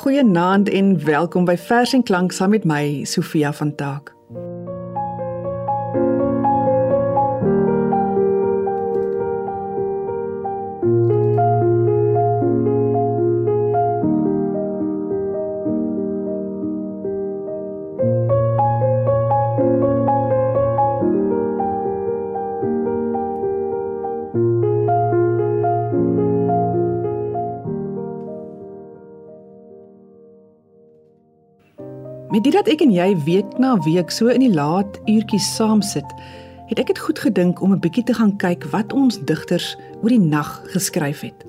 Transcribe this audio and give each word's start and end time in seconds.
Goeienaand 0.00 0.68
en 0.68 1.04
welkom 1.04 1.44
by 1.44 1.58
Vers 1.60 1.92
en 1.92 2.02
Klank 2.02 2.32
saam 2.32 2.54
met 2.56 2.64
my 2.64 3.04
Sofia 3.04 3.52
van 3.52 3.74
Taak. 3.76 4.14
Met 32.40 32.52
dit 32.52 32.56
dat 32.56 32.68
ek 32.72 32.80
en 32.80 32.92
jy 32.96 33.10
week 33.26 33.58
na 33.60 33.74
week 33.84 34.08
so 34.08 34.32
in 34.32 34.40
die 34.40 34.48
laat 34.48 34.94
uurtjies 35.04 35.44
saam 35.58 35.82
sit, 35.84 36.08
het 36.70 36.78
ek 36.80 36.86
dit 36.88 37.00
goed 37.04 37.18
gedink 37.20 37.60
om 37.60 37.74
'n 37.74 37.80
bietjie 37.84 38.04
te 38.08 38.14
gaan 38.16 38.32
kyk 38.40 38.64
wat 38.72 38.94
ons 38.96 39.18
digters 39.28 39.76
oor 40.00 40.08
die 40.08 40.24
nag 40.24 40.48
geskryf 40.72 41.20
het. 41.20 41.44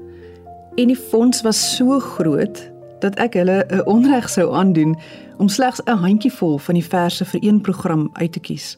En 0.76 0.92
die 0.92 1.00
fonds 1.00 1.42
was 1.48 1.76
so 1.78 2.00
groot 2.00 2.60
dat 3.00 3.16
ek 3.24 3.40
hulle 3.40 3.64
'n 3.72 3.88
onreg 3.88 4.28
sou 4.30 4.52
aandoen 4.52 5.00
om 5.38 5.48
slegs 5.48 5.80
'n 5.86 5.96
handjievol 5.96 6.58
van 6.58 6.76
die 6.76 6.84
verse 6.84 7.26
vir 7.26 7.40
een 7.44 7.62
program 7.62 8.10
uit 8.14 8.32
te 8.32 8.40
kies. 8.40 8.78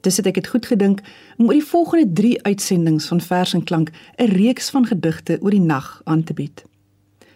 Dis 0.00 0.16
het 0.16 0.26
ek 0.26 0.34
dit 0.34 0.46
goed 0.46 0.66
gedink 0.66 1.00
om 1.38 1.46
oor 1.46 1.56
die 1.56 1.70
volgende 1.72 2.12
3 2.12 2.42
uitsendings 2.42 3.08
van 3.08 3.20
Vers 3.20 3.54
en 3.54 3.64
Klank 3.64 3.90
'n 4.16 4.24
reeks 4.24 4.70
van 4.70 4.86
gedigte 4.86 5.38
oor 5.40 5.50
die 5.50 5.60
nag 5.60 6.00
aan 6.04 6.24
te 6.24 6.34
bied. 6.34 6.64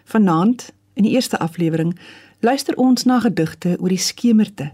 Vanaand, 0.03 0.71
in 0.93 1.03
die 1.03 1.11
eerste 1.11 1.39
aflewering, 1.39 1.97
luister 2.41 2.75
ons 2.81 3.03
na 3.05 3.19
gedigte 3.21 3.75
oor 3.77 3.93
die 3.93 4.01
skemerte. 4.01 4.71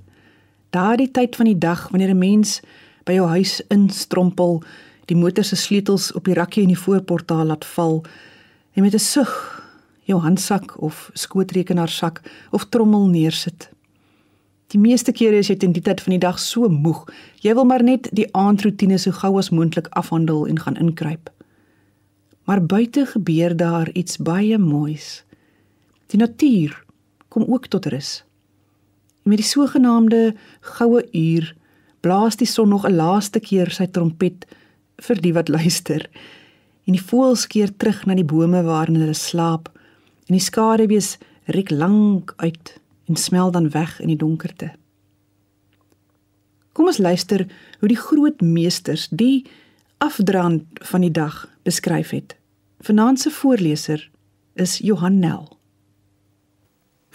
Daardie 0.71 1.09
tyd 1.11 1.35
van 1.35 1.49
die 1.49 1.57
dag 1.59 1.89
wanneer 1.91 2.13
'n 2.15 2.17
mens 2.17 2.61
by 3.05 3.13
jou 3.13 3.27
huis 3.27 3.61
instrompel, 3.67 4.63
die 5.05 5.15
motor 5.15 5.43
se 5.43 5.55
sleutels 5.55 6.11
op 6.11 6.25
die 6.25 6.33
rakkie 6.33 6.61
in 6.63 6.73
die 6.73 6.79
voorportaal 6.79 7.45
laat 7.45 7.65
val 7.65 8.05
en 8.73 8.83
met 8.83 8.93
'n 8.93 8.99
sug 8.99 9.63
jou 10.03 10.19
handsak 10.19 10.81
of 10.81 11.09
skootrekenaarsak 11.13 12.21
of 12.51 12.65
trommel 12.69 13.07
neersit. 13.07 13.69
Die 14.67 14.79
meeste 14.79 15.11
kere 15.11 15.37
is 15.37 15.47
jy 15.47 15.55
teen 15.55 15.71
die 15.71 15.81
tyd 15.81 16.01
van 16.01 16.11
die 16.11 16.19
dag 16.19 16.39
so 16.39 16.69
moeg, 16.69 17.05
jy 17.41 17.53
wil 17.53 17.65
maar 17.65 17.83
net 17.83 18.09
die 18.11 18.33
aandroetine 18.33 18.97
so 18.97 19.11
gou 19.11 19.37
as 19.37 19.49
moontlik 19.49 19.87
afhandel 19.87 20.47
en 20.47 20.59
gaan 20.59 20.75
inkruip. 20.75 21.29
Maar 22.43 22.65
buite 22.65 23.05
gebeur 23.05 23.57
daar 23.57 23.89
iets 23.91 24.17
baie 24.17 24.57
moois. 24.57 25.23
Die 26.07 26.19
natuur 26.19 26.86
kom 27.37 27.53
ook 27.53 27.67
tot 27.67 27.85
rus. 27.85 28.23
En 29.23 29.29
met 29.29 29.37
die 29.37 29.45
sogenaamde 29.45 30.33
goue 30.61 31.03
uur 31.11 31.53
blaas 32.01 32.35
die 32.35 32.47
son 32.47 32.69
nog 32.69 32.87
'n 32.87 32.95
laaste 32.95 33.39
keer 33.39 33.69
sy 33.71 33.85
trompet 33.85 34.45
vir 34.97 35.21
die 35.21 35.33
wat 35.33 35.47
luister. 35.47 36.09
En 36.85 36.93
die 36.93 37.07
voëls 37.09 37.47
keer 37.47 37.69
terug 37.77 38.05
na 38.05 38.15
die 38.15 38.25
bome 38.25 38.63
waarin 38.63 38.95
hulle 38.95 39.13
slaap 39.13 39.69
en 40.27 40.33
die 40.33 40.47
skaduwees 40.49 41.17
reik 41.45 41.69
lank 41.69 42.33
uit 42.37 42.79
en 43.07 43.15
smel 43.15 43.51
dan 43.51 43.69
weg 43.69 43.99
in 43.99 44.07
die 44.07 44.17
donkerte. 44.25 44.71
Kom 46.73 46.85
ons 46.85 46.97
luister 46.97 47.47
hoe 47.79 47.87
die 47.87 48.03
groot 48.07 48.41
meesters 48.41 49.07
die 49.09 49.45
afdraand 49.97 50.63
van 50.73 51.01
die 51.01 51.11
dag 51.11 51.49
beskryf 51.63 52.09
het. 52.09 52.35
Vanaand 52.79 53.19
se 53.19 53.29
voorleser 53.29 54.09
is 54.53 54.77
Johan 54.77 55.19
Nel. 55.19 55.56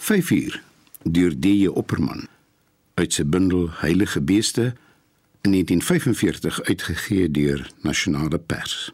5 0.03 0.31
uur 0.31 0.63
deur 1.03 1.39
D.J. 1.39 1.67
Opperman 1.67 2.25
uit 2.99 3.13
sy 3.15 3.23
bundel 3.23 3.69
Heilige 3.79 4.19
Beeste 4.21 4.73
in 5.47 5.53
1945 5.55 6.59
uitgegee 6.67 7.29
deur 7.31 7.63
Nasionale 7.87 8.39
Pers. 8.39 8.91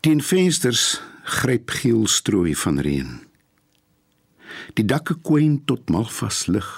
Die 0.00 0.16
vensters 0.22 1.02
gryp 1.28 1.76
geel 1.76 2.06
strooi 2.08 2.56
van 2.56 2.80
reën. 2.80 3.12
Die 4.80 4.88
dakke 4.88 5.20
kwyn 5.20 5.60
tot 5.68 5.92
malvas 5.92 6.46
lig 6.48 6.72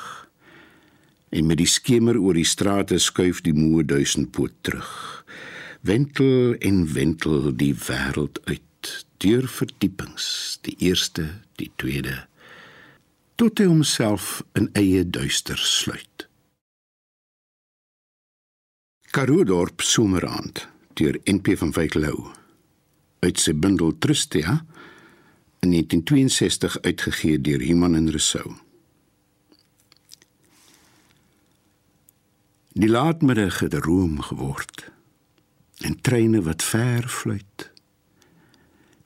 en 1.31 1.47
met 1.47 1.63
die 1.63 1.71
skemer 1.71 2.19
oor 2.19 2.35
die 2.35 2.49
strate 2.57 2.99
skuif 2.99 3.47
die 3.47 3.55
moe 3.55 3.87
duisendpoot 3.87 4.59
terug. 4.67 4.91
Wentel 5.87 6.57
en 6.59 6.89
wentel 6.99 7.53
die 7.55 7.77
wêreld 7.87 8.43
uit 8.51 8.67
deur 9.23 9.49
verdiepings, 9.51 10.59
die 10.63 10.77
eerste, 10.79 11.27
die 11.59 11.71
tweede, 11.77 12.27
tot 13.39 13.59
hy 13.59 13.69
homself 13.71 14.43
in 14.59 14.71
eie 14.79 15.05
duister 15.07 15.59
sluit. 15.59 16.27
Karudorp 19.15 19.81
Somerand 19.81 20.67
deur 20.99 21.19
NP 21.25 21.57
van 21.59 21.73
Wyk 21.75 21.95
Lou 21.99 22.29
uit 23.25 23.41
sy 23.41 23.55
bundel 23.55 23.95
Trustia 23.99 24.59
in 25.65 25.73
1962 25.75 26.79
uitgegee 26.85 27.41
deur 27.41 27.63
Iman 27.63 27.97
en 27.99 28.11
Rousseau. 28.11 28.53
Die 32.79 32.91
laatmiddag 32.91 33.59
het 33.65 33.75
room 33.75 34.21
geword 34.23 34.87
en 35.83 35.99
treine 36.01 36.43
wat 36.47 36.63
ver 36.63 37.09
fluit 37.09 37.71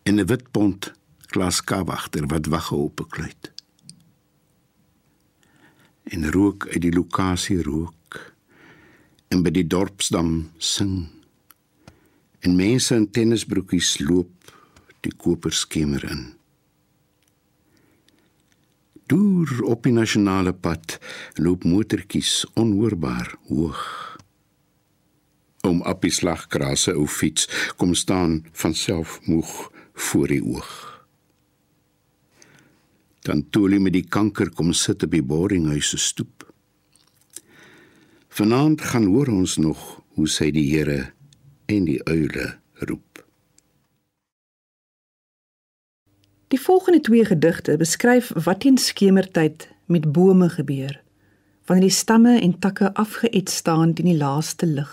en 0.02 0.14
'n 0.18 0.26
wit 0.26 0.50
pont 0.50 0.92
glaskawagter 1.32 2.26
wat 2.26 2.46
wag 2.46 2.72
op 2.72 3.00
'n 3.00 3.08
kluit. 3.08 3.52
En 6.02 6.30
rook 6.30 6.66
uit 6.68 6.82
die 6.82 6.92
lokasie 6.92 7.62
rook 7.62 8.34
en 9.28 9.42
by 9.42 9.50
die 9.50 9.66
dorpsdam 9.66 10.50
sing. 10.58 11.08
En 12.40 12.56
mense 12.56 12.94
in 12.94 13.10
tennisbroekies 13.10 13.98
loop 13.98 14.52
die 15.00 15.14
koperskemer 15.16 16.04
in. 16.10 16.34
Deur 19.06 19.62
op 19.62 19.82
die 19.82 19.92
nasionale 19.92 20.52
pad 20.52 20.98
loop 21.34 21.64
motortjies 21.64 22.46
onhoorbaar 22.54 23.34
hoog. 23.48 23.82
Om 25.60 25.82
appie 25.82 26.10
slagkrase 26.10 26.94
ou 26.94 27.06
fiets 27.06 27.48
kom 27.76 27.94
staan 27.94 28.44
van 28.52 28.74
self 28.74 29.20
moeg 29.26 29.71
voor 29.92 30.28
die 30.28 30.42
oog. 30.44 30.72
Hy 33.22 33.78
met 33.78 33.92
die 33.92 34.06
kanker 34.08 34.50
kom 34.50 34.72
sit 34.72 35.02
op 35.02 35.10
die 35.10 35.22
boringhuis 35.22 35.92
se 35.94 35.98
stoep. 35.98 36.46
Vanaand 38.28 38.80
gaan 38.80 39.06
hoor 39.06 39.28
ons 39.28 39.56
nog 39.56 40.02
hoe 40.16 40.26
sy 40.28 40.50
die 40.50 40.66
Here 40.72 41.12
en 41.66 41.84
die 41.84 42.00
uile 42.04 42.58
roep. 42.74 43.22
Die 46.48 46.60
volgende 46.60 47.00
twee 47.00 47.24
gedigte 47.24 47.76
beskryf 47.76 48.32
wat 48.44 48.64
in 48.64 48.78
skemertyd 48.78 49.68
met 49.86 50.12
bome 50.12 50.48
gebeur 50.48 50.98
wanneer 51.64 51.88
die 51.88 51.94
stamme 51.94 52.40
en 52.40 52.58
takke 52.58 52.90
afgeëet 52.98 53.48
staan 53.48 53.94
teen 53.94 54.10
die 54.10 54.18
laaste 54.18 54.66
lig. 54.66 54.90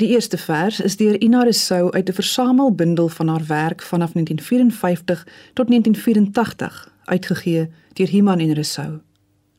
Die 0.00 0.08
eerste 0.08 0.38
vers 0.38 0.80
is 0.80 0.96
deur 0.96 1.20
Ina 1.20 1.42
Rousseau 1.42 1.90
uit 1.92 2.08
'n 2.08 2.12
versamelbundel 2.12 3.08
van 3.08 3.28
haar 3.28 3.46
werk 3.46 3.82
vanaf 3.82 4.12
1954 4.12 5.26
tot 5.52 5.68
1984 5.68 6.92
uitgegee 7.04 7.68
deur 7.92 8.08
Himan 8.08 8.38
en 8.38 8.52
Rousseau. 8.52 9.00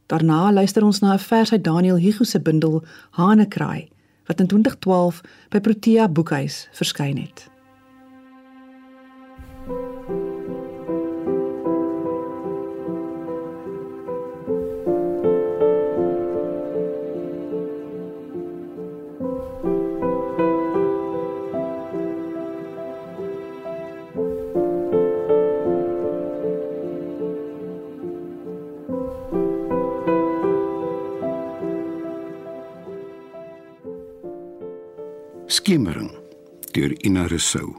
Daarna 0.05 0.51
luister 0.51 0.83
ons 0.83 0.99
na 0.99 1.13
'n 1.13 1.19
vers 1.19 1.51
uit 1.51 1.63
Daniel 1.63 1.97
Hugo 1.97 2.23
se 2.23 2.39
bundel 2.39 2.83
Hanekraai 3.09 3.87
wat 4.25 4.39
in 4.39 4.47
2012 4.47 5.21
by 5.49 5.59
Protea 5.59 6.09
Boekhuis 6.09 6.67
verskyn 6.71 7.17
het. 7.17 7.50
Ina 37.21 37.29
Rousseau. 37.29 37.75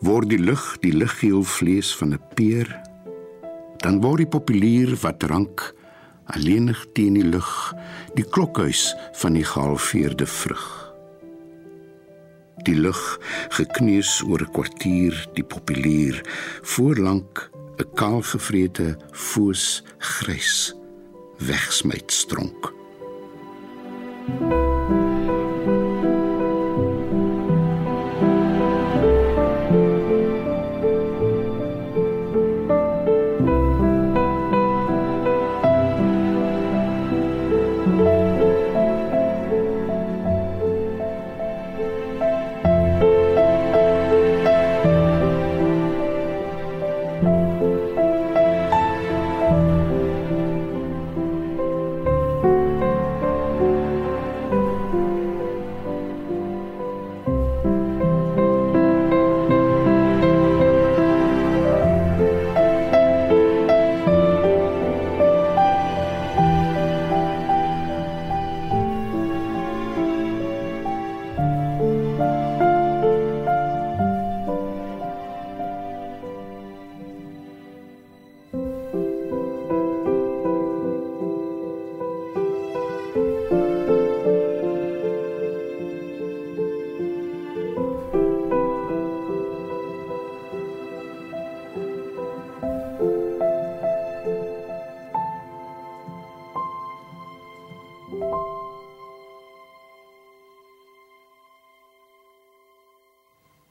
Word 0.00 0.30
die 0.32 0.38
lig 0.40 0.62
die 0.80 0.92
liggeel 0.96 1.42
vlees 1.44 1.90
van 1.98 2.14
'n 2.14 2.22
peer, 2.34 2.68
dan 3.84 4.00
word 4.00 4.24
die 4.24 4.32
populier 4.36 4.96
wat 5.02 5.22
rank 5.28 5.74
alleenig 6.32 6.80
teen 6.94 7.14
die 7.14 7.28
lug, 7.28 7.74
die 8.16 8.24
klokhuis 8.24 8.94
van 9.20 9.34
die 9.34 9.44
gehalveerde 9.44 10.26
vrug. 10.26 10.88
die 12.64 12.76
lug 12.76 13.18
gekneus 13.56 14.20
oor 14.22 14.40
'n 14.40 14.52
kwartier 14.52 15.14
die 15.32 15.44
populier 15.44 16.20
voorlank 16.62 17.50
'n 17.78 17.88
kaalgevrete 17.94 18.96
foos 19.12 19.82
grys 19.98 20.74
wegsmyt 21.38 22.12
stronk 22.12 22.72
thank 24.28 24.52
you 24.52 24.69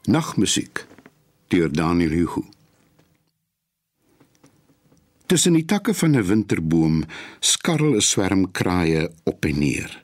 Nagmusiek 0.09 0.87
deur 1.53 1.69
Daniel 1.69 2.09
Hugo. 2.09 2.41
Tussen 5.29 5.53
die 5.53 5.67
takke 5.69 5.93
van 5.93 6.17
'n 6.17 6.25
winterboom 6.25 7.03
skarrel 7.39 7.93
'n 7.95 8.01
swerm 8.01 8.51
kraaie 8.51 9.11
op 9.23 9.45
en 9.45 9.59
neer. 9.59 10.03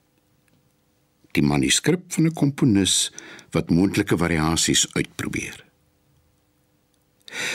Die 1.31 1.41
manuskrip 1.41 2.13
van 2.13 2.25
'n 2.25 2.33
komponis 2.33 3.11
wat 3.49 3.69
moontlike 3.69 4.17
variasies 4.17 4.85
uitprobeer. 4.93 5.65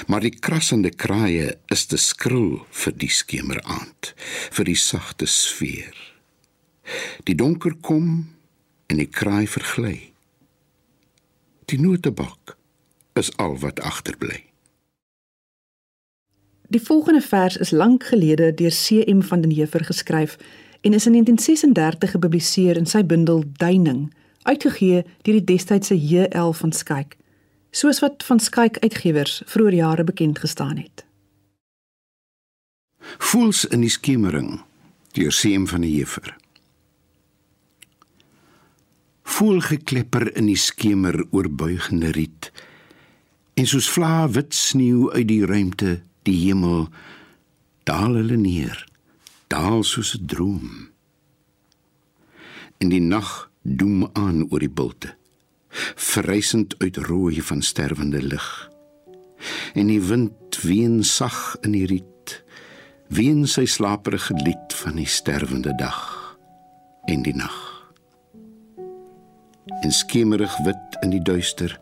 Maar 0.06 0.20
die 0.20 0.38
krassende 0.38 0.90
kraaie 0.90 1.58
is 1.66 1.86
te 1.86 1.96
skril 1.96 2.66
vir 2.70 2.92
die 2.92 3.10
skemeraand, 3.10 4.14
vir 4.50 4.64
die 4.64 4.80
sagte 4.90 5.26
sfeer. 5.26 5.94
Die 7.24 7.34
donker 7.34 7.74
kom 7.80 8.34
en 8.86 8.96
die 8.96 9.10
kraai 9.10 9.46
vergly. 9.46 10.09
Die 11.70 11.78
notebak 11.80 12.56
is 13.12 13.36
al 13.36 13.58
wat 13.58 13.80
agterbly. 13.80 14.44
Die 16.68 16.80
volgende 16.82 17.20
vers 17.20 17.56
is 17.56 17.70
lank 17.70 18.04
gelede 18.04 18.54
deur 18.54 18.70
CM 18.74 19.20
van 19.22 19.40
den 19.40 19.50
Heever 19.50 19.84
geskryf 19.84 20.36
en 20.80 20.92
is 20.92 21.06
in 21.06 21.12
1936 21.12 22.10
gepubliseer 22.10 22.76
in 22.76 22.86
sy 22.86 23.04
bundel 23.06 23.44
Duining, 23.62 24.10
uitgegee 24.42 25.04
deur 25.22 25.38
die 25.38 25.44
destydse 25.44 25.94
JL 25.94 26.50
van 26.58 26.72
Skyk, 26.72 27.16
soos 27.70 28.02
wat 28.02 28.24
van 28.26 28.42
Skyk 28.42 28.78
uitgewers 28.82 29.42
vroeër 29.46 29.78
jare 29.78 30.04
bekend 30.04 30.38
gestaan 30.38 30.76
het. 30.76 31.06
Voels 33.30 33.64
in 33.64 33.86
die 33.86 33.94
skemering 33.94 34.60
deur 35.12 35.30
CM 35.30 35.70
van 35.70 35.86
den 35.86 35.90
Heever 35.90 36.39
voelgeklepper 39.30 40.30
in 40.36 40.48
die 40.50 40.58
skemer 40.58 41.22
oorbuigende 41.30 42.10
riet. 42.16 42.50
En 43.54 43.68
soos 43.68 43.88
vlae 43.90 44.28
wit 44.34 44.54
sneeu 44.56 45.10
uit 45.12 45.28
die 45.28 45.44
ruimte 45.46 46.00
die 46.28 46.36
hemel 46.46 46.88
daal 47.88 48.18
hulle 48.20 48.38
neer 48.40 48.84
daal 49.50 49.82
soos 49.82 50.14
'n 50.16 50.26
droom. 50.26 50.88
In 52.78 52.88
die 52.88 53.00
nag 53.00 53.50
doem 53.62 54.08
aan 54.12 54.46
oor 54.50 54.60
die 54.60 54.70
bulte 54.70 55.16
verrysend 55.94 56.74
uit 56.78 56.96
rooi 56.96 57.42
van 57.42 57.62
sterwende 57.62 58.22
lig. 58.22 58.70
En 59.74 59.86
die 59.86 60.00
wind 60.00 60.62
ween 60.62 61.04
sag 61.04 61.56
in 61.60 61.72
die 61.72 61.86
riet 61.86 62.42
ween 63.08 63.46
sy 63.46 63.64
slaperige 63.66 64.34
lied 64.44 64.74
van 64.82 65.00
die 65.00 65.06
sterwende 65.06 65.74
dag 65.74 66.36
en 67.10 67.22
die 67.22 67.34
nag 67.34 67.69
en 69.82 69.92
skemerig 69.92 70.56
wit 70.64 70.98
in 71.04 71.14
die 71.14 71.22
duister 71.22 71.78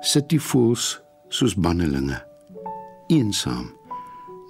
sit 0.00 0.28
die 0.32 0.40
voëls 0.40 0.92
soos 1.28 1.54
bannelinge 1.54 2.18
eensaam 3.12 3.70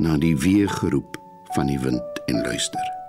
na 0.00 0.16
die 0.20 0.36
weergeroep 0.38 1.18
van 1.56 1.66
die 1.66 1.80
wind 1.82 2.24
en 2.26 2.42
luister 2.46 2.99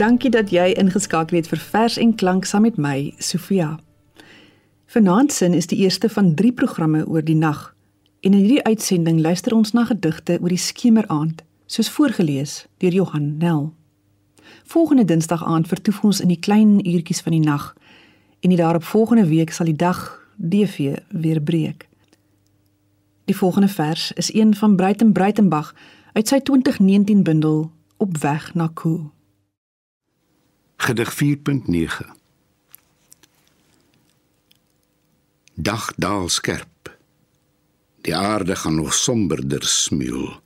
Dankie 0.00 0.30
dat 0.32 0.48
jy 0.48 0.70
ingeskakel 0.80 1.36
het 1.36 1.48
vir 1.52 1.60
Vers 1.60 1.98
en 2.00 2.14
Klank 2.16 2.46
saam 2.48 2.64
met 2.64 2.78
my, 2.80 3.12
Sofia. 3.18 3.74
Vanaand 4.88 5.32
sin 5.32 5.52
is 5.54 5.68
die 5.68 5.82
eerste 5.84 6.08
van 6.08 6.34
3 6.34 6.52
programme 6.52 7.04
oor 7.06 7.20
die 7.24 7.36
nag 7.36 7.74
En 8.20 8.32
in 8.32 8.38
hierdie 8.38 8.62
uitsending 8.62 9.20
luister 9.20 9.54
ons 9.54 9.72
na 9.72 9.84
gedigte 9.88 10.36
oor 10.40 10.52
die 10.52 10.60
skemeraand, 10.60 11.40
soos 11.66 11.88
voorgeles 11.88 12.66
deur 12.82 12.92
Johan 12.92 13.36
Nel. 13.40 13.70
Volgende 14.64 15.04
Dinsdag 15.04 15.44
aand 15.44 15.68
vertoef 15.68 16.02
ons 16.04 16.20
in 16.20 16.28
die 16.28 16.38
klein 16.38 16.78
uurtjies 16.84 17.22
van 17.24 17.32
die 17.32 17.44
nag 17.44 17.70
en 18.40 18.52
die 18.52 18.58
daarop 18.60 18.84
volgende 18.84 19.24
week 19.28 19.52
sal 19.56 19.70
die 19.70 19.76
dag 19.76 20.02
DV 20.36 20.98
weer 21.08 21.40
breek. 21.40 21.88
Die 23.24 23.36
volgende 23.36 23.68
vers 23.68 24.12
is 24.12 24.34
een 24.34 24.52
van 24.54 24.76
Breiten 24.76 25.12
Breitenbach 25.12 25.72
uit 26.12 26.28
sy 26.28 26.40
2019 26.40 27.24
bundel 27.24 27.70
Op 27.96 28.16
weg 28.20 28.54
na 28.54 28.68
Koo. 28.74 29.10
Gedig 30.80 31.10
4.9 31.14 32.06
Dag 35.54 35.92
daal 35.96 36.28
skerp. 36.28 36.96
Die 38.00 38.16
aarde 38.16 38.56
gaan 38.56 38.74
nog 38.74 38.94
somberder 38.94 39.62
smuil. 39.62 40.40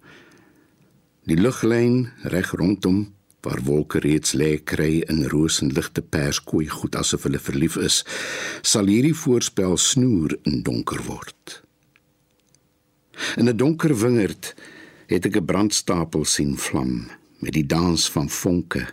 Die 1.23 1.39
luglyn 1.39 2.11
reg 2.23 2.51
rondom 2.51 3.15
waar 3.47 3.63
wolke 3.63 4.03
reeds 4.03 4.35
lê 4.35 4.59
kry 4.59 5.05
in 5.07 5.23
rosenligte 5.31 6.03
perskooi 6.03 6.67
goed 6.67 6.99
asof 6.99 7.29
hulle 7.29 7.39
verlief 7.39 7.79
is, 7.79 8.01
sal 8.67 8.91
hierdie 8.91 9.15
voorspel 9.15 9.79
snoer 9.79 10.35
in 10.43 10.65
donker 10.67 11.07
word. 11.07 11.63
In 13.39 13.47
'n 13.47 13.57
donker 13.57 13.95
wingerd 14.03 14.51
het 15.07 15.31
ek 15.31 15.37
'n 15.37 15.47
brandstapel 15.47 16.25
sien 16.25 16.59
vlam 16.59 17.07
met 17.39 17.53
die 17.55 17.67
dans 17.67 18.11
van 18.11 18.29
vonke 18.29 18.87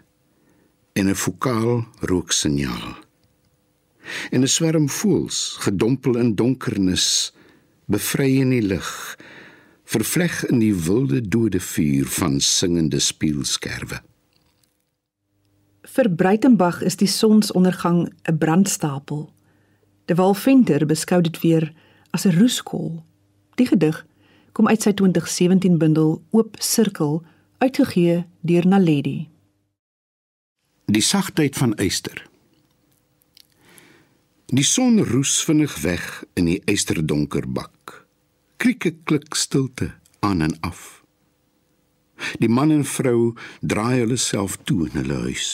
en 0.94 1.08
'n 1.10 1.16
fokaal 1.16 1.88
rooksignaal. 2.00 2.98
En 4.30 4.42
'n 4.42 4.48
swerm 4.48 4.90
voels 4.90 5.56
gedompel 5.60 6.18
in 6.18 6.36
donkernis, 6.36 7.34
bevry 7.86 8.40
in 8.40 8.50
die 8.50 8.62
lig, 8.62 9.18
vervleg 9.84 10.46
in 10.46 10.60
die 10.60 10.76
wilde 10.76 11.22
dode 11.28 11.60
vuur 11.60 12.06
van 12.06 12.40
singende 12.40 13.00
spieelskerwe. 13.00 14.02
Vir 15.82 16.10
Breitenbach 16.10 16.82
is 16.82 16.96
die 16.96 17.08
sonsondergang 17.08 18.14
'n 18.24 18.38
brandstapel. 18.38 19.34
De 20.06 20.16
Walventer 20.16 20.86
beskou 20.86 21.22
dit 21.22 21.42
weer 21.42 21.74
as 22.10 22.26
'n 22.26 22.38
roeskol. 22.40 23.04
Die 23.56 23.66
gedig 23.68 24.06
kom 24.52 24.68
uit 24.68 24.82
sy 24.82 24.92
2017 24.92 25.78
bundel 25.78 26.22
Oop 26.30 26.56
Sirkel, 26.60 27.24
uitgegee 27.58 28.26
deur 28.42 28.68
Naledi. 28.68 29.31
Die 30.92 31.02
sagtheid 31.02 31.56
van 31.56 31.72
eyster. 31.80 32.18
Die 34.52 34.66
son 34.68 34.98
roes 35.08 35.38
vinnig 35.48 35.78
weg 35.86 36.04
in 36.36 36.50
die 36.50 36.58
eisterdonker 36.68 37.46
bak. 37.48 37.94
Krieke 38.60 38.92
klik 39.08 39.38
stilte 39.40 39.94
aan 40.20 40.44
en 40.44 40.58
af. 40.68 40.82
Die 42.44 42.52
man 42.52 42.76
en 42.76 42.84
vrou 42.84 43.38
draai 43.62 44.02
hulle 44.02 44.20
self 44.20 44.60
toe 44.68 44.90
in 44.90 45.00
hulle 45.00 45.22
huis. 45.30 45.54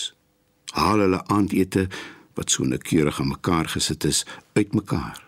Haal 0.74 1.06
hulle 1.06 1.22
aandete 1.30 1.86
wat 2.34 2.50
so 2.50 2.66
noukeurig 2.66 3.22
aan 3.22 3.36
mekaar 3.36 3.70
gesit 3.78 4.10
is 4.10 4.26
uitmekaar. 4.58 5.22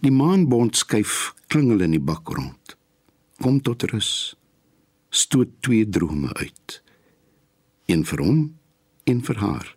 Die 0.00 0.14
maanbond 0.14 0.80
skuif 0.80 1.34
klingel 1.52 1.84
in 1.84 1.98
die 1.98 2.04
bak 2.12 2.32
rond. 2.32 2.78
Kom 3.44 3.60
tot 3.60 3.90
rus. 3.92 4.12
Stoot 5.12 5.58
twee 5.60 5.84
drome 5.84 6.32
uit. 6.40 6.80
Een 7.88 8.04
vir 8.04 8.20
hom, 8.20 8.40
een 9.04 9.22
vir 9.24 9.36
haar 9.40 9.76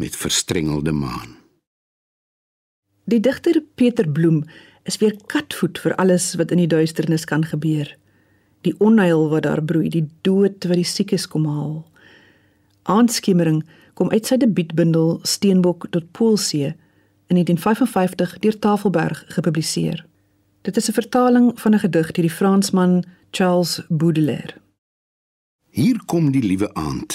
met 0.00 0.16
verstrengelde 0.16 0.92
maan. 0.92 1.36
Die 3.04 3.20
digter 3.20 3.62
Peter 3.74 4.08
Bloem 4.08 4.44
is 4.88 4.96
weer 4.96 5.12
katvoet 5.26 5.78
vir 5.78 5.94
alles 6.00 6.30
wat 6.40 6.50
in 6.50 6.62
die 6.62 6.70
duisternis 6.70 7.28
kan 7.28 7.44
gebeur. 7.44 7.90
Die 8.64 8.72
onheil 8.80 9.28
wat 9.28 9.44
daar 9.44 9.60
broei, 9.62 9.92
die 9.92 10.08
dood 10.24 10.64
wat 10.64 10.80
die 10.80 10.88
siekes 10.88 11.28
kom 11.28 11.44
haal. 11.44 11.84
Aandskemering 12.88 13.60
kom 14.00 14.08
uit 14.10 14.24
sy 14.24 14.40
debuutbundel 14.40 15.18
Steenbok 15.28 15.90
tot 15.92 16.08
Poolsee 16.16 16.72
in 17.28 17.36
1955 17.36 18.38
deur 18.38 18.58
Tafelberg 18.58 19.24
gepubliseer. 19.36 20.06
Dit 20.64 20.76
is 20.76 20.88
'n 20.88 21.00
vertaling 21.00 21.52
van 21.60 21.74
'n 21.74 21.84
gedig 21.84 22.12
deur 22.12 22.24
die 22.24 22.36
Fransman 22.40 23.04
Charles 23.30 23.82
Baudelaire. 23.88 24.63
Hier 25.74 25.98
kom 26.06 26.28
die 26.30 26.42
liewe 26.42 26.68
aand, 26.78 27.14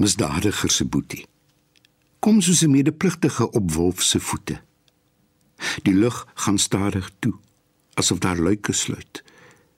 misdadiger 0.00 0.70
se 0.72 0.86
boetie. 0.88 1.26
Kom 2.24 2.40
soos 2.40 2.62
'n 2.64 2.70
medepligtige 2.70 3.50
op 3.50 3.72
wolf 3.72 4.02
se 4.02 4.20
voete. 4.20 4.60
Die 5.82 5.94
lug 5.94 6.26
gaan 6.34 6.58
stadig 6.58 7.10
toe, 7.18 7.34
asof 7.94 8.18
daar 8.18 8.38
luike 8.38 8.72
sluit. 8.72 9.22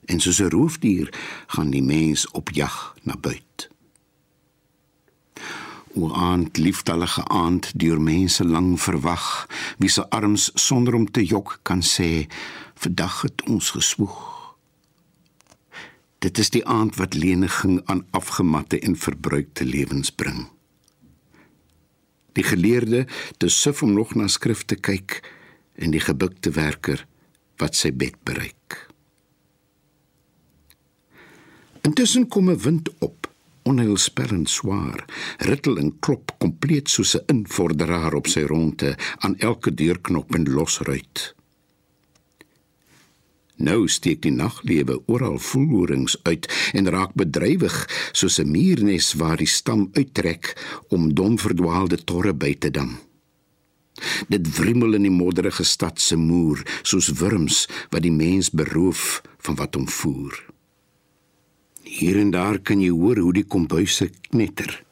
En 0.05 0.19
soos 0.19 0.39
'n 0.39 0.49
roofdier 0.49 1.13
gaan 1.47 1.69
die 1.69 1.83
mens 1.83 2.31
op 2.31 2.49
jag 2.49 2.95
na 3.01 3.17
buit. 3.17 3.69
O 5.93 6.13
aand, 6.13 6.57
liefdalige 6.57 7.27
aand, 7.27 7.79
deur 7.79 8.01
mense 8.01 8.45
lang 8.45 8.81
verwag, 8.81 9.47
wie 9.77 9.89
se 9.89 10.09
arms 10.09 10.51
sonder 10.53 10.93
om 10.93 11.11
te 11.11 11.25
jok 11.25 11.59
kan 11.61 11.81
sê, 11.81 12.27
vandag 12.73 13.21
het 13.21 13.43
ons 13.43 13.69
geswoeg. 13.69 14.32
Dit 16.23 16.39
is 16.39 16.53
die 16.55 16.63
aand 16.63 16.95
wat 16.95 17.17
leniging 17.19 17.81
aan 17.91 18.05
afgematte 18.15 18.79
en 18.79 18.95
verbruikte 18.95 19.65
lewens 19.67 20.11
bring. 20.11 20.45
Die 22.31 22.45
geleerde 22.47 23.03
te 23.37 23.49
suf 23.51 23.81
om 23.83 23.91
nog 23.93 24.15
na 24.15 24.29
skrifte 24.31 24.77
kyk 24.79 25.19
en 25.75 25.91
die 25.91 25.99
gebukte 25.99 26.53
werker 26.55 27.03
wat 27.59 27.75
sy 27.75 27.91
bed 27.91 28.15
bereik. 28.23 28.79
Intussen 31.83 32.27
kom 32.27 32.49
'n 32.49 32.63
wind 32.63 32.89
op, 32.99 33.27
onheilspellend 33.63 34.49
swaar, 34.49 35.05
rittel 35.37 35.77
en 35.77 35.99
klop 35.99 36.31
kompleet 36.39 36.89
soos 36.89 37.15
'n 37.15 37.25
invorderaar 37.27 38.13
op 38.13 38.27
sy 38.27 38.43
ronde 38.47 38.95
aan 39.19 39.37
elke 39.37 39.73
deurknop 39.73 40.35
en 40.35 40.49
losruit. 40.49 41.35
Nou 43.63 43.87
steek 43.87 44.21
die 44.25 44.33
naglewe 44.33 44.97
oral 45.07 45.37
voelhorings 45.39 46.17
uit 46.27 46.49
en 46.75 46.89
raak 46.91 47.13
bedrywig 47.15 47.75
soos 48.11 48.39
'n 48.39 48.51
muurnes 48.51 49.13
waar 49.13 49.37
die 49.37 49.47
stam 49.47 49.89
uittrek 49.93 50.53
om 50.89 51.13
dom 51.13 51.39
verdwaalde 51.39 52.03
torre 52.03 52.33
by 52.33 52.53
te 52.59 52.71
dam. 52.71 52.99
Dit 54.27 54.57
wrimmel 54.57 54.93
in 54.93 55.05
die 55.07 55.13
modderige 55.13 55.63
stad 55.63 56.01
se 56.01 56.17
muur 56.17 56.65
soos 56.81 57.09
wurms 57.19 57.67
wat 57.89 58.01
die 58.01 58.11
mens 58.11 58.49
beroof 58.51 59.21
van 59.37 59.55
wat 59.55 59.75
hom 59.75 59.87
voer. 59.87 60.45
Hier 61.83 62.19
en 62.19 62.31
daar 62.31 62.59
kan 62.59 62.81
jy 62.81 62.89
hoor 62.89 63.17
hoe 63.17 63.33
die 63.33 63.47
kombuise 63.47 64.09
knetter, 64.29 64.83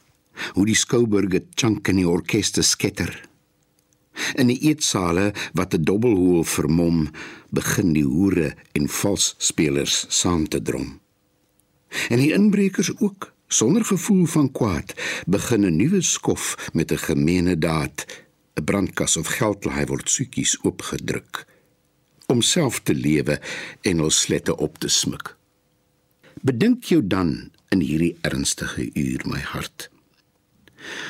hoe 0.54 0.66
die 0.66 0.76
skouburge 0.76 1.44
chunk 1.56 1.88
in 1.88 1.96
die 1.96 2.08
orkeste 2.08 2.62
sketter. 2.62 3.31
In 4.36 4.48
die 4.48 4.60
eetsale 4.60 5.34
wat 5.54 5.74
'n 5.74 5.84
dobbelhoel 5.84 6.44
vermom, 6.44 7.10
begin 7.50 7.94
die 7.94 8.06
hoere 8.06 8.56
en 8.72 8.88
valsspelers 8.88 10.06
saam 10.08 10.48
te 10.48 10.62
drom. 10.62 11.00
En 12.10 12.18
die 12.18 12.34
inbrekers 12.34 12.92
ook, 12.98 13.34
sonder 13.48 13.86
gevoel 13.86 14.26
van 14.26 14.52
kwaad, 14.52 14.94
begin 15.28 15.66
'n 15.66 15.76
nuwe 15.76 16.02
skof 16.02 16.70
met 16.74 16.92
'n 16.92 16.98
gemeene 16.98 17.58
daad 17.58 18.06
'n 18.56 18.64
brandkas 18.64 19.18
of 19.18 19.28
geldlaai 19.28 19.86
word 19.86 20.10
soetjies 20.10 20.58
oopgedruk 20.64 21.46
om 22.32 22.42
self 22.42 22.80
te 22.88 22.96
lewe 22.96 23.40
en 23.82 24.02
ons 24.02 24.20
slette 24.20 24.56
op 24.58 24.78
te 24.80 24.88
smik. 24.88 25.36
Bedink 26.42 26.84
jou 26.84 27.02
dan 27.08 27.52
in 27.70 27.84
hierdie 27.84 28.16
ernstige 28.22 28.90
uur 28.94 29.26
my 29.26 29.40
hart. 29.40 29.90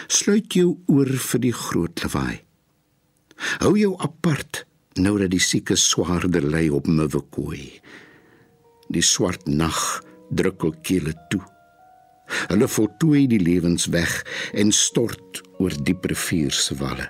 Sluit 0.08 0.53
jou 0.53 0.79
oor 0.91 1.12
vir 1.29 1.39
die 1.39 1.53
groot 1.55 2.03
lawaai. 2.03 2.41
Hou 3.62 3.74
jou 3.79 3.95
apart 4.00 4.65
nou 5.00 5.17
dat 5.19 5.31
die 5.31 5.41
sieke 5.41 5.77
swaarder 5.79 6.43
lê 6.43 6.67
op 6.74 6.88
Mwekooi. 6.88 7.79
Die 8.91 9.03
swart 9.05 9.48
nag 9.48 10.03
drukkel 10.29 10.75
kele 10.83 11.13
toe. 11.31 11.41
Hulle 12.51 12.67
voltooi 12.67 13.25
die 13.31 13.39
lewens 13.41 13.88
weg 13.91 14.12
en 14.53 14.71
stort 14.75 15.41
oor 15.60 15.74
diep 15.83 16.05
rivier 16.12 16.51
se 16.55 16.77
walle. 16.79 17.10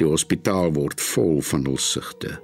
Die 0.00 0.08
hospitaal 0.08 0.72
word 0.76 1.00
vol 1.12 1.42
van 1.52 1.66
hul 1.68 1.80
sigte. 1.80 2.38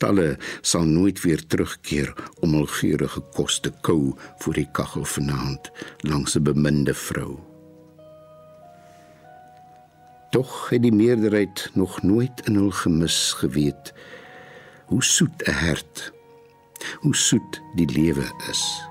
Talle 0.00 0.36
sal 0.60 0.84
nooit 0.88 1.20
weer 1.24 1.40
terugkeer 1.40 2.12
om 2.44 2.56
hul 2.56 2.68
geurende 2.78 3.22
kos 3.36 3.60
te 3.64 3.72
kou 3.84 4.14
voor 4.44 4.56
die 4.60 4.68
kaggel 4.76 5.04
vanaand 5.16 5.70
langs 6.04 6.36
'n 6.36 6.44
beminde 6.44 6.94
vrou. 6.94 7.55
Tog 10.30 10.68
het 10.68 10.82
die 10.82 10.92
meerderheid 10.92 11.70
nog 11.74 12.02
nooit 12.02 12.46
in 12.46 12.54
hul 12.54 12.70
gemis 12.70 13.32
geweet 13.32 13.92
hoe 14.86 15.04
soet 15.04 15.42
'n 15.48 15.50
hart, 15.50 16.12
hoe 17.00 17.16
soet 17.16 17.60
die 17.74 17.90
lewe 17.92 18.26
is. 18.50 18.88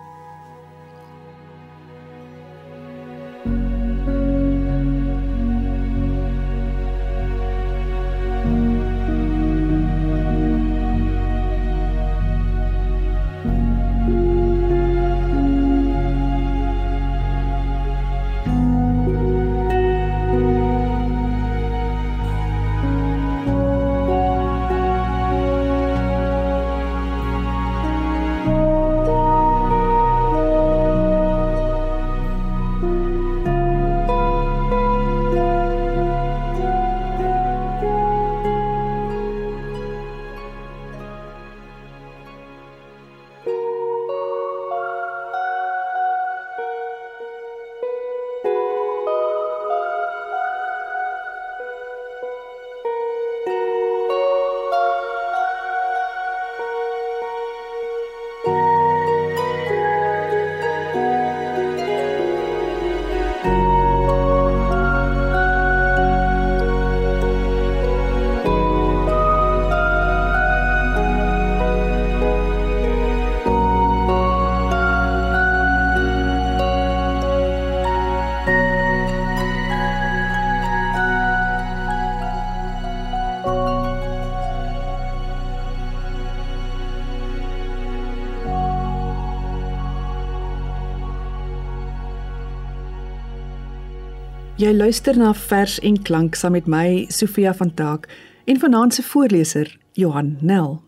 Jy 94.66 94.72
luister 94.74 95.14
na 95.14 95.28
vers 95.38 95.76
en 95.86 95.98
klank 96.02 96.34
saam 96.40 96.56
met 96.56 96.66
my 96.66 97.06
Sofia 97.14 97.52
van 97.54 97.70
Taak 97.78 98.08
en 98.50 98.58
vanaand 98.60 98.94
se 98.94 99.04
voorleser 99.06 99.68
Johan 99.94 100.38
Nel. 100.42 100.82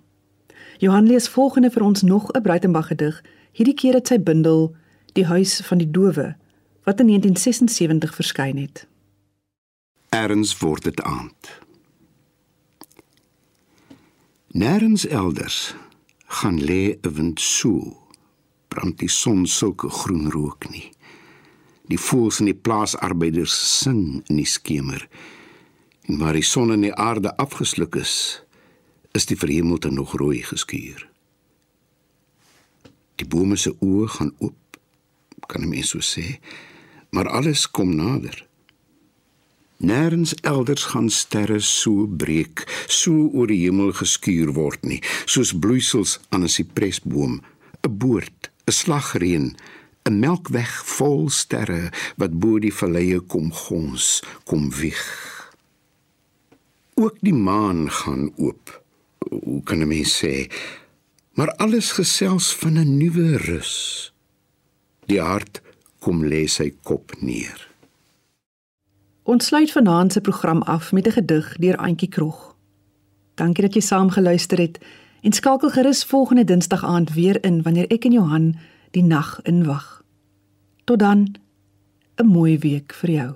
Johan 0.81 1.05
lees 1.05 1.27
volgende 1.29 1.69
vir 1.69 1.83
ons 1.83 2.01
nog 2.01 2.31
'n 2.31 2.41
Breitenberg 2.41 2.87
gedig, 2.87 3.21
hierdie 3.51 3.73
keer 3.73 3.93
uit 3.93 4.07
sy 4.07 4.17
bundel 4.19 4.75
Die 5.13 5.25
huis 5.25 5.61
van 5.61 5.77
die 5.77 5.91
dowe 5.91 6.35
wat 6.83 6.99
in 6.99 7.05
1976 7.05 8.15
verskyn 8.15 8.57
het. 8.57 8.87
Erns 10.09 10.57
word 10.57 10.83
dit 10.83 11.01
aand. 11.01 11.59
Nêrens 14.47 15.07
elders 15.07 15.75
gaan 16.25 16.59
lê 16.59 16.97
'n 17.01 17.13
wind 17.13 17.39
so 17.39 17.97
brand 18.67 18.97
die 18.97 19.09
son 19.09 19.45
sulke 19.45 19.89
groen 19.89 20.31
rook 20.31 20.69
nie. 20.69 20.96
Die 21.87 21.99
voëls 21.99 22.39
en 22.39 22.49
die 22.49 22.57
plaasarbeiders 22.57 23.55
sing 23.79 24.23
in 24.27 24.41
die 24.41 24.49
skemer. 24.49 25.07
En 26.07 26.17
waar 26.17 26.35
die 26.35 26.43
son 26.43 26.71
en 26.71 26.83
die 26.83 26.93
aarde 26.93 27.35
afgesluk 27.37 27.95
is, 27.95 28.41
is 29.15 29.25
die 29.25 29.37
verhemelte 29.39 29.91
nog 29.91 30.15
rooi 30.19 30.41
geskuur. 30.43 31.07
Die 33.17 33.27
bome 33.27 33.57
se 33.57 33.73
oë 33.81 34.07
gaan 34.17 34.33
oop, 34.37 34.77
kan 35.47 35.63
'n 35.63 35.69
mens 35.69 35.89
so 35.89 35.99
sê, 35.99 36.39
maar 37.09 37.29
alles 37.29 37.71
kom 37.71 37.95
nader. 37.95 38.47
Nêrens 39.77 40.33
elders 40.41 40.83
gaan 40.83 41.09
sterre 41.09 41.59
so 41.59 42.07
breek, 42.07 42.65
so 42.87 43.11
oor 43.33 43.47
die 43.47 43.61
hemel 43.65 43.91
geskuur 43.93 44.53
word 44.53 44.85
nie, 44.85 45.01
soos 45.25 45.53
bloeisels 45.53 46.19
aan 46.29 46.43
'n 46.43 46.49
sipresboom, 46.49 47.41
'n 47.85 47.97
boord, 47.97 48.51
'n 48.67 48.71
slagreën, 48.71 49.55
'n 50.07 50.19
melkweg 50.19 50.71
vol 50.97 51.29
sterre 51.29 51.91
wat 52.15 52.39
bo 52.39 52.59
die 52.59 52.73
valleie 52.73 53.19
kom 53.19 53.51
gons, 53.51 54.23
kom 54.43 54.71
wieg. 54.71 55.05
Ook 56.95 57.17
die 57.21 57.33
maan 57.33 57.91
gaan 57.91 58.31
oop. 58.37 58.81
Hoe 59.29 59.63
kan 59.63 59.79
'n 59.81 59.87
mens 59.87 60.23
sê? 60.23 60.51
Maar 61.33 61.51
alles 61.55 61.91
gesels 61.91 62.55
van 62.55 62.73
'n 62.77 62.97
nuwe 62.97 63.37
rus. 63.37 64.13
Die 65.05 65.21
hart 65.21 65.61
kom 65.99 66.23
lê 66.23 66.47
sy 66.47 66.73
kop 66.83 67.11
neer. 67.19 67.67
Ons 69.23 69.45
sluit 69.45 69.71
vanaand 69.71 70.13
se 70.13 70.21
program 70.21 70.61
af 70.61 70.91
met 70.91 71.07
'n 71.07 71.11
gedig 71.11 71.55
deur 71.57 71.77
Antjie 71.77 72.09
Krog. 72.09 72.55
Dankie 73.35 73.63
dat 73.63 73.73
jy 73.73 73.81
saam 73.81 74.09
geluister 74.09 74.57
het 74.57 74.79
en 75.21 75.31
skakel 75.31 75.69
gerus 75.69 76.03
volgende 76.03 76.43
Dinsdag 76.43 76.83
aand 76.83 77.13
weer 77.13 77.43
in 77.43 77.61
wanneer 77.61 77.87
ek 77.87 78.05
en 78.05 78.11
Johan 78.11 78.55
die 78.97 79.05
nag 79.05 79.37
inwag. 79.45 80.01
Tot 80.85 80.99
dan 80.99 81.35
'n 82.17 82.25
mooi 82.25 82.57
week 82.57 82.93
vir 82.93 83.09
jou. 83.09 83.31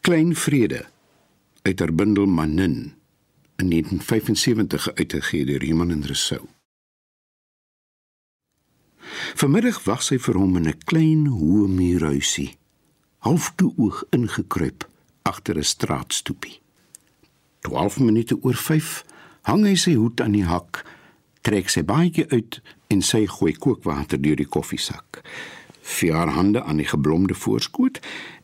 Klein 0.00 0.34
vrede 0.34 0.88
uit 1.62 1.78
haar 1.78 1.94
bundel 1.94 2.26
Manin 2.26 2.94
in 3.56 3.68
1975 3.68 4.94
uitgegee 4.94 5.44
deur 5.44 5.62
Iman 5.62 5.90
en 5.90 6.04
Rousseau. 6.04 6.48
Vanmiddag 9.34 9.84
wag 9.84 10.02
sy 10.02 10.18
vir 10.18 10.34
hom 10.34 10.56
in 10.56 10.68
'n 10.68 10.78
klein 10.84 11.26
hoë 11.26 11.68
muurhuisie, 11.68 12.56
half 13.18 13.52
toe 13.56 13.72
oog 13.76 14.04
ingekruip 14.10 14.88
agter 15.22 15.56
'n 15.56 15.64
straatstoepie. 15.64 16.60
12 17.60 17.98
minute 17.98 18.42
oor 18.42 18.54
5 18.56 19.04
hang 19.42 19.64
hy 19.64 19.74
sy 19.74 19.94
hoed 19.94 20.20
aan 20.20 20.32
die 20.32 20.44
hak 20.44 20.84
trek 21.40 21.68
sy 21.68 21.82
baadjie 21.82 22.28
uit 22.28 22.60
en 22.90 23.02
sy 23.06 23.24
gooi 23.30 23.54
kookwater 23.54 24.20
deur 24.22 24.38
die 24.38 24.48
koffiesak. 24.48 25.22
Vier 25.80 26.14
haar 26.18 26.34
hande 26.34 26.62
aan 26.62 26.82
die 26.82 26.88
geblomde 26.90 27.34
voorskoot 27.34 28.00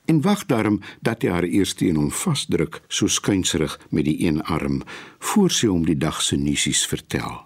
en 0.06 0.22
wag 0.22 0.46
daarom 0.46 0.80
dat 1.02 1.22
hy 1.22 1.34
haar 1.34 1.48
eers 1.48 1.74
teen 1.74 1.98
hom 1.98 2.12
vasdruk, 2.14 2.80
so 2.88 3.10
skuinserig 3.10 3.74
met 3.90 4.06
die 4.06 4.20
een 4.22 4.42
arm, 4.42 4.82
voor 5.18 5.50
sy 5.50 5.70
hom 5.70 5.84
die 5.86 5.98
dag 5.98 6.22
se 6.22 6.38
nuusies 6.38 6.86
vertel. 6.86 7.42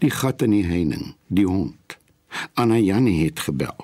Die 0.00 0.10
gat 0.10 0.42
in 0.42 0.56
die 0.56 0.66
heining, 0.66 1.14
die 1.28 1.46
hond. 1.48 1.98
Anna 2.54 2.78
Jannie 2.80 3.24
het 3.24 3.44
gebel. 3.44 3.76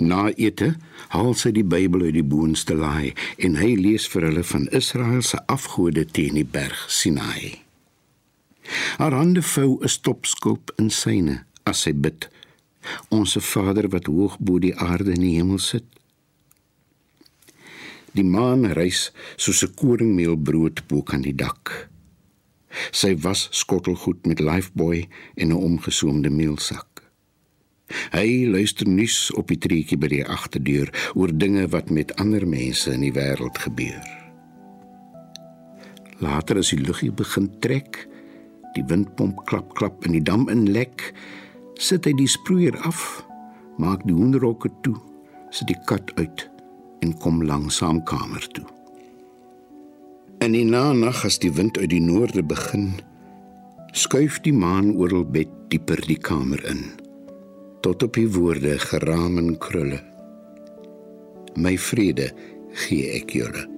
Na 0.00 0.28
ete 0.36 0.74
haal 1.12 1.34
sy 1.36 1.52
die 1.56 1.66
Bybel 1.66 2.06
uit 2.08 2.16
die 2.16 2.26
boonste 2.26 2.76
laai 2.78 3.12
en 3.36 3.58
hy 3.60 3.74
lees 3.80 4.08
vir 4.12 4.28
hulle 4.28 4.44
van 4.52 4.68
Israel 4.72 5.24
se 5.24 5.40
afgode 5.52 6.06
teen 6.08 6.40
die 6.40 6.48
berg 6.48 6.86
Sinai. 6.88 7.61
Haar 8.96 9.12
hande 9.12 9.42
vou 9.42 9.78
'n 9.80 9.88
stopskulp 9.88 10.72
in 10.76 10.90
syne 10.90 11.44
as 11.62 11.80
sy 11.80 11.92
bid. 11.94 12.28
Onse 13.08 13.40
Vader 13.40 13.88
wat 13.88 14.06
hoog 14.06 14.38
bo 14.38 14.58
die 14.58 14.76
aarde 14.76 15.12
in 15.12 15.20
die 15.20 15.36
hemel 15.36 15.58
sit. 15.58 15.84
Die 18.12 18.24
maan 18.24 18.66
reis 18.66 19.12
soos 19.36 19.62
'n 19.64 19.74
koringmeelbrood 19.74 20.86
bo 20.86 21.02
kan 21.02 21.22
die 21.22 21.34
dak. 21.34 21.88
Sy 22.90 23.16
was 23.16 23.48
skottelgoed 23.50 24.26
met 24.26 24.40
lifeboy 24.40 25.08
en 25.34 25.48
'n 25.48 25.62
omgesoomde 25.68 26.30
meelsak. 26.30 26.92
Hy 28.12 28.46
luister 28.46 28.88
nuus 28.88 29.30
op 29.36 29.48
die 29.48 29.58
treetjie 29.58 29.98
by 29.98 30.08
die 30.08 30.24
agterdeur 30.24 30.92
oor 31.14 31.32
dinge 31.36 31.66
wat 31.68 31.90
met 31.90 32.14
ander 32.16 32.46
mense 32.48 32.92
in 32.92 33.00
die 33.00 33.12
wêreld 33.12 33.58
gebeur. 33.58 34.02
Later 36.22 36.58
as 36.58 36.70
die 36.70 36.80
luggie 36.80 37.12
begin 37.12 37.50
trek, 37.60 38.06
Die 38.76 38.84
windpomp 38.88 39.44
klap 39.50 39.74
klap 39.78 40.06
en 40.06 40.16
die 40.16 40.24
dam 40.24 40.48
inlek. 40.52 41.10
Sit 41.80 42.06
hy 42.06 42.14
die 42.16 42.30
sproeier 42.30 42.76
af, 42.86 43.22
maak 43.80 44.04
die 44.06 44.16
hoenderhokke 44.16 44.70
toe, 44.86 44.96
sit 45.50 45.68
die 45.70 45.78
kat 45.88 46.12
uit 46.20 46.46
en 47.02 47.14
kom 47.18 47.42
langsaam 47.42 48.02
kamer 48.06 48.44
toe. 48.54 48.66
In 50.42 50.54
die 50.54 50.66
nag 50.66 51.24
as 51.26 51.38
die 51.42 51.52
wind 51.54 51.78
uit 51.78 51.90
die 51.90 52.02
noorde 52.02 52.42
begin, 52.42 52.94
skuif 53.92 54.40
die 54.46 54.54
maan 54.54 54.94
oor 54.96 55.10
hul 55.12 55.26
bed 55.26 55.50
dieper 55.70 56.00
die 56.06 56.18
kamer 56.18 56.62
in 56.70 56.84
tot 57.82 58.02
op 58.06 58.14
die 58.14 58.28
woorde 58.30 58.76
geraam 58.78 59.40
en 59.42 59.56
krulle. 59.58 59.98
My 61.58 61.74
vrede 61.74 62.30
gee 62.84 63.10
ek 63.18 63.34
julle. 63.34 63.71